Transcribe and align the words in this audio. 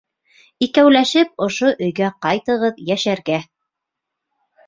Икәүләшеп 0.67 1.43
ошо 1.47 1.69
өйгә 1.87 2.09
ҡайтығыҙ 2.27 2.81
йәшәргә. 2.87 3.39